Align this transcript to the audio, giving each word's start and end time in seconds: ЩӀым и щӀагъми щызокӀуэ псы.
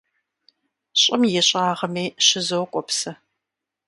ЩӀым 1.01 1.21
и 1.39 1.41
щӀагъми 1.47 2.05
щызокӀуэ 2.25 2.81
псы. 2.87 3.11